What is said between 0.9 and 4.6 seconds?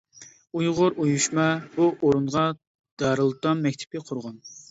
ئۇيۇشما بۇ ئورۇنغا دارىلئېتام مەكتىپى قۇرغان.